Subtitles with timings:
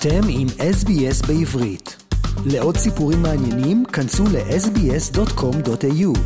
[0.00, 1.96] אתם עם SBS בעברית.
[2.46, 6.18] לעוד סיפורים מעניינים, כנסו ל-sbs.com.au.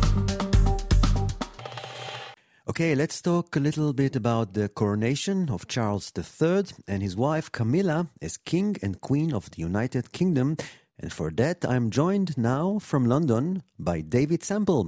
[2.69, 7.51] Okay, let's talk a little bit about the coronation of Charles III and his wife
[7.51, 10.55] Camilla as King and Queen of the United Kingdom.
[11.01, 14.85] And for that, I'm joined now from London by David Semple,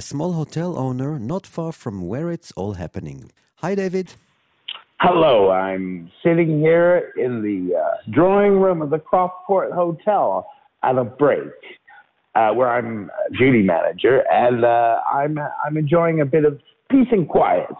[0.00, 3.20] a small hotel owner not far from where it's all happening.
[3.62, 4.08] Hi, David.
[5.02, 10.46] Hello, I'm sitting here in the uh, drawing room of the Croft Court Hotel
[10.82, 11.54] at a break,
[12.34, 16.60] uh, where I'm duty manager, and uh, I'm I'm enjoying a bit of
[16.90, 17.74] peace and quiet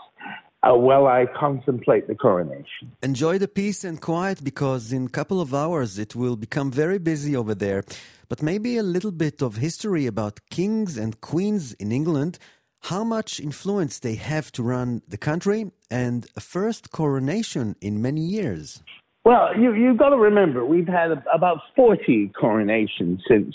[0.62, 2.92] uh, while I contemplate the coronation.
[3.02, 6.98] Enjoy the peace and quiet because in a couple of hours it will become very
[6.98, 7.84] busy over there.
[8.30, 12.38] But maybe a little bit of history about kings and queens in England
[12.82, 18.20] how much influence they have to run the country and a first coronation in many
[18.20, 18.82] years.
[19.24, 23.54] Well, you, you've got to remember, we've had about 40 coronations since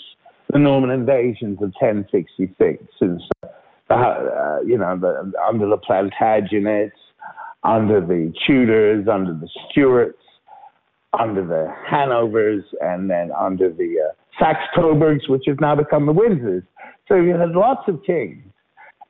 [0.52, 6.92] the Norman invasions of 1066, since, uh, uh, you know, the, under the Plantagenets,
[7.64, 10.22] under the Tudors, under the Stuarts,
[11.18, 16.64] under the Hanovers, and then under the uh, Saxe-Coburgs, which has now become the Windsors.
[17.08, 18.44] So you had lots of kings.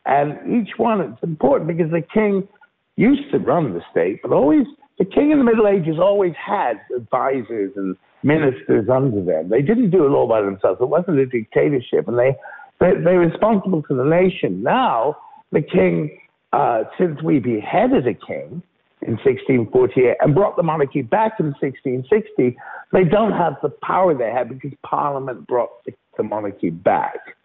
[0.07, 2.47] And each one, it's important because the king
[2.97, 4.67] used to run the state, but always,
[4.99, 9.51] the king in the Middle Ages always had advisors and ministers under them.
[9.51, 10.79] They didn't do it all by themselves.
[10.81, 12.35] It wasn't a dictatorship, and they,
[12.81, 14.63] they, they're responsible to the nation.
[14.63, 15.17] Now,
[15.53, 16.19] the king,
[16.53, 18.63] uh, since we beheaded a king
[19.03, 22.57] in 1648 and brought the monarchy back in 1660,
[22.93, 27.36] they don't have the power they had because Parliament brought the, the monarchy back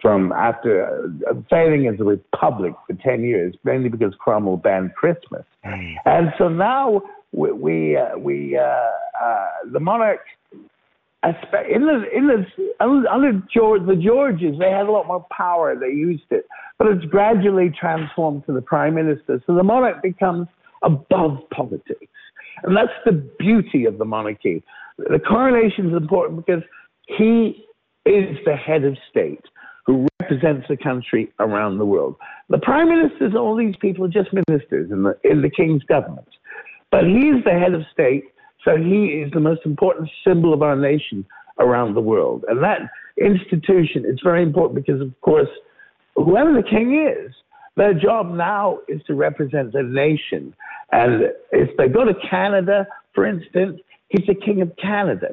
[0.00, 5.44] from after uh, failing as a republic for 10 years, mainly because Cromwell banned Christmas.
[5.64, 5.94] Mm.
[6.04, 10.20] And so now we, we, uh, we uh, uh, the monarch,
[11.24, 12.46] in the, in the,
[13.10, 15.74] under George, the Georges, they had a lot more power.
[15.74, 16.46] They used it.
[16.78, 19.42] But it's gradually transformed to the prime minister.
[19.46, 20.46] So the monarch becomes
[20.82, 22.12] above politics.
[22.62, 24.62] And that's the beauty of the monarchy.
[24.96, 26.62] The coronation is important because
[27.06, 27.64] he
[28.04, 29.44] is the head of state
[29.88, 32.14] who represents the country around the world.
[32.50, 36.28] The prime ministers, all these people are just ministers in the, in the king's government.
[36.90, 38.24] But he's the head of state,
[38.66, 41.24] so he is the most important symbol of our nation
[41.58, 42.44] around the world.
[42.48, 42.82] And that
[43.18, 45.48] institution is very important because, of course,
[46.16, 47.34] whoever the king is,
[47.76, 50.54] their job now is to represent the nation.
[50.92, 55.28] And if they go to Canada, for instance, he's the king of Canada.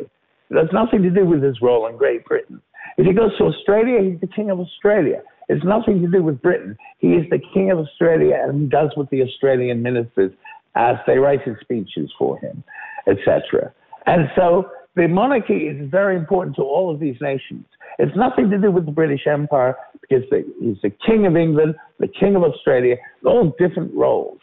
[0.49, 2.61] It has nothing to do with his role in Great Britain.
[2.97, 5.21] If he goes to Australia, he's the king of Australia.
[5.49, 6.77] It's nothing to do with Britain.
[6.97, 10.31] He is the king of Australia, and he does what the Australian ministers
[10.75, 12.63] as they write his speeches for him,
[13.07, 13.73] etc.
[14.05, 17.65] And so the monarchy is very important to all of these nations.
[17.99, 21.75] It's nothing to do with the British Empire because the, he's the king of England,
[21.99, 24.39] the king of Australia, all different roles.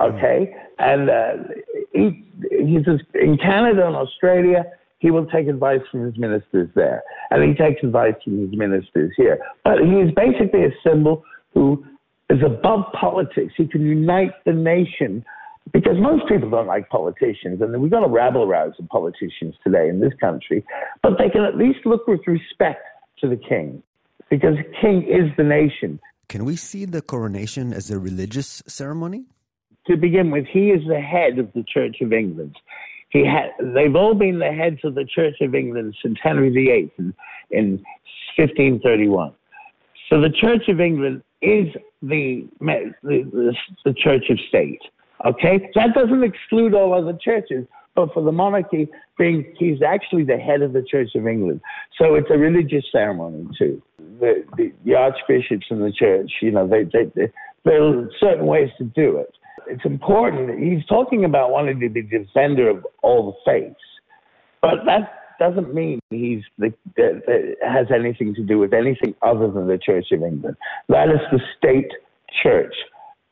[0.00, 1.34] Okay, and uh,
[1.92, 2.84] he, he's
[3.14, 4.64] in Canada and Australia
[4.98, 7.02] he will take advice from his ministers there.
[7.30, 9.38] And he takes advice from his ministers here.
[9.64, 11.84] But he is basically a symbol who
[12.30, 13.52] is above politics.
[13.56, 15.24] He can unite the nation
[15.72, 19.88] because most people don't like politicians, and we've got a rabble rouse of politicians today
[19.88, 20.64] in this country,
[21.02, 22.84] but they can at least look with respect
[23.20, 23.82] to the king
[24.28, 25.98] because the king is the nation.
[26.28, 29.24] Can we see the coronation as a religious ceremony?
[29.86, 32.56] To begin with, he is the head of the Church of England.
[33.14, 36.90] He had, they've all been the heads of the Church of England since Henry VIII
[36.98, 37.14] in,
[37.52, 37.70] in
[38.36, 39.32] 1531.
[40.10, 41.68] So the Church of England is
[42.02, 43.54] the, the,
[43.84, 44.82] the, Church of State.
[45.24, 45.70] Okay?
[45.76, 50.62] That doesn't exclude all other churches, but for the monarchy, being he's actually the head
[50.62, 51.60] of the Church of England.
[51.96, 53.80] So it's a religious ceremony too.
[54.18, 57.30] The, the, the archbishops in the church, you know, they, they, they,
[57.64, 59.32] there are certain ways to do it
[59.66, 60.60] it's important.
[60.60, 63.80] He's talking about wanting to be the defender of all the faiths,
[64.60, 69.50] but that doesn't mean he's the, that, that has anything to do with anything other
[69.50, 70.56] than the Church of England.
[70.88, 71.90] That is the state
[72.42, 72.74] church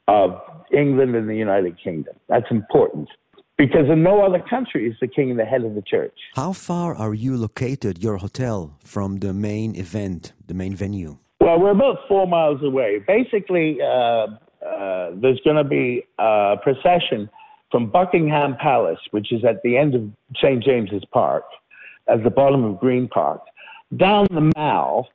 [0.08, 0.40] of
[0.72, 2.14] England and the United Kingdom.
[2.28, 3.08] That's important
[3.56, 6.18] because in no other country is the king the head of the church.
[6.34, 11.18] How far are you located, your hotel, from the main event, the main venue?
[11.40, 13.02] Well, we're about four miles away.
[13.06, 14.26] Basically, uh,
[14.66, 17.28] uh, there's going to be a procession
[17.70, 20.62] from Buckingham Palace, which is at the end of St.
[20.62, 21.44] James's Park,
[22.06, 23.42] at the bottom of Green Park,
[23.96, 25.08] down the Mall,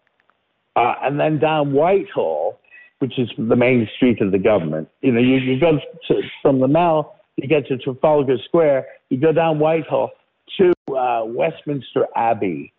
[0.75, 2.59] uh, and then down Whitehall,
[2.99, 4.89] which is the main street of the government.
[5.01, 9.17] You know, you, you go to, from the Mall, you get to Trafalgar Square, you
[9.17, 10.11] go down Whitehall
[10.57, 12.73] to uh, Westminster Abbey,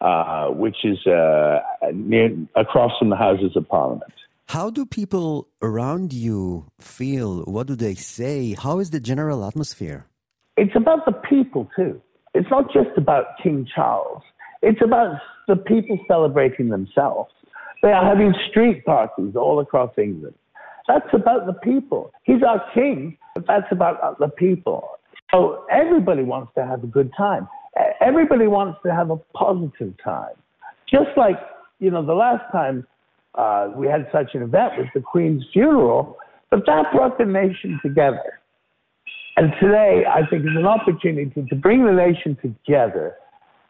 [0.00, 1.60] uh, which is uh,
[1.92, 4.12] near across from the Houses of Parliament.
[4.48, 7.42] How do people around you feel?
[7.42, 8.54] What do they say?
[8.54, 10.06] How is the general atmosphere?
[10.56, 12.00] It's about the people too.
[12.32, 14.22] It's not just about King Charles.
[14.62, 17.30] It's about the people celebrating themselves.
[17.82, 20.34] They are having street parties all across England.
[20.88, 22.10] That's about the people.
[22.24, 24.88] He's our king, but that's about the people.
[25.30, 27.46] So everybody wants to have a good time.
[28.00, 30.36] Everybody wants to have a positive time.
[30.90, 31.38] Just like,
[31.80, 32.86] you know, the last time
[33.34, 36.16] uh, we had such an event was the Queen's funeral,
[36.50, 38.40] but that brought the nation together.
[39.36, 43.14] And today, I think is an opportunity to bring the nation together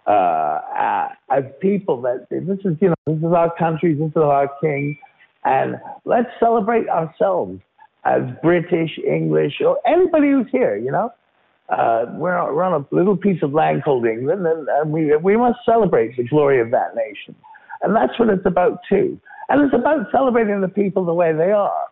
[0.07, 4.51] uh, as people that this is, you know, this is our country, this is our
[4.63, 4.97] king,
[5.45, 5.77] and
[6.07, 7.61] let's celebrate ourselves
[8.05, 11.13] as British, English, or anybody who's here, you know.
[11.69, 15.37] Uh, we're, we're on a little piece of land called England, and, and we, we
[15.37, 17.35] must celebrate the glory of that nation.
[17.83, 19.21] And that's what it's about, too.
[19.49, 21.85] And it's about celebrating the people the way they are.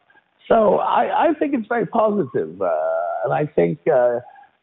[0.48, 2.60] So I, I think it's very positive.
[2.60, 2.72] Uh,
[3.24, 4.20] and I think uh,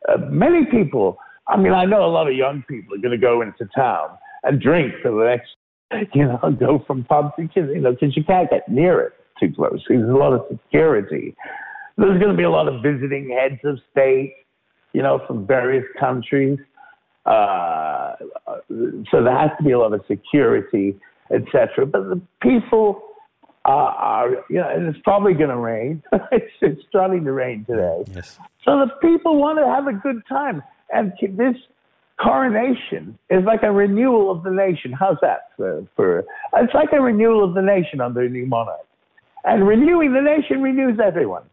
[0.07, 1.17] uh, many people
[1.47, 4.17] I mean, I know a lot of young people are going to go into town
[4.43, 8.23] and drink for the next, you know, go from pub to, you know, because you
[8.23, 9.83] can't get near it too close.
[9.87, 11.35] There's a lot of security.
[11.97, 14.35] There's going to be a lot of visiting heads of state,
[14.93, 16.59] you know, from various countries.
[17.25, 18.13] Uh,
[19.11, 20.95] so there has to be a lot of security,
[21.31, 21.85] etc.
[21.85, 23.01] But the people
[23.65, 26.03] are, are, you know, and it's probably going to rain.
[26.31, 28.03] it's, it's starting to rain today.
[28.13, 28.39] Yes.
[28.65, 30.63] So the people want to have a good time.
[30.91, 31.55] And this
[32.21, 34.91] coronation is like a renewal of the nation.
[34.91, 36.25] How's that for, for
[36.55, 38.85] it's like a renewal of the nation under a new monarch.
[39.45, 41.43] And renewing the nation renews everyone.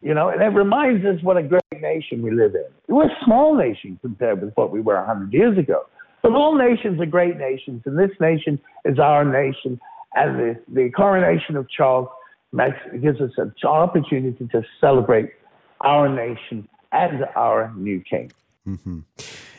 [0.00, 2.66] You know, and it reminds us what a great nation we live in.
[2.86, 5.86] We're a small nation compared with what we were 100 years ago.
[6.28, 9.80] But all nations are great nations, and this nation is our nation.
[10.14, 12.08] And the, the coronation of Charles
[12.52, 15.30] makes, gives us an opportunity to celebrate
[15.80, 18.30] our nation and our new king.
[18.66, 18.98] Mm-hmm.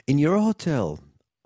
[0.05, 0.99] In your hotel,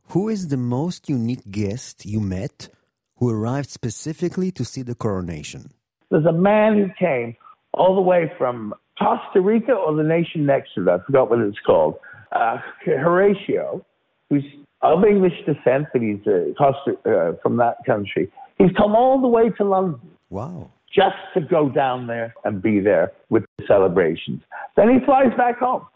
[0.10, 2.68] who is the most unique guest you met
[3.16, 5.72] who arrived specifically to see the coronation?
[6.12, 7.38] There's a man who came
[7.74, 11.00] all the way from Costa Rica or the nation next to that.
[11.00, 11.96] I forgot what it's called.
[12.34, 13.86] Uh, Horatio,
[14.30, 14.44] who's
[14.84, 18.32] of English descent, but he's uh, Costa, uh, from that country.
[18.58, 20.00] He's come all the way to London.
[20.30, 20.70] Wow.
[20.94, 24.42] Just to go down there and be there with the celebrations.
[24.76, 25.88] Then he flies back home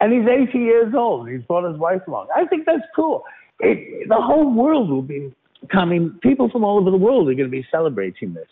[0.00, 1.30] and he's 80 years old.
[1.30, 2.28] He's brought his wife along.
[2.36, 3.22] I think that's cool.
[3.60, 5.32] It, the whole world will be
[5.70, 6.10] coming.
[6.22, 8.48] People from all over the world are going to be celebrating this.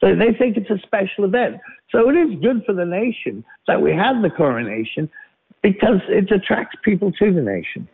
[0.00, 1.60] So they think it's a special event.
[1.90, 5.08] So it is good for the nation that we have the coronation
[5.62, 7.88] because it attracts people to the nation.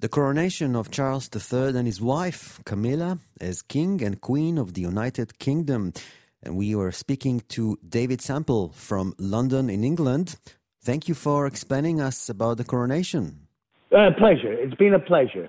[0.00, 4.80] The coronation of Charles III and his wife, Camilla, as King and Queen of the
[4.80, 5.92] United Kingdom.
[6.40, 10.36] And we were speaking to David Semple from London in England.
[10.84, 13.48] Thank you for explaining us about the coronation.
[13.90, 14.52] Uh, pleasure.
[14.52, 15.48] It's been a pleasure.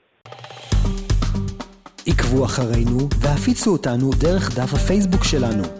[2.07, 5.78] עקבו אחרינו והפיצו אותנו דרך דף הפייסבוק שלנו.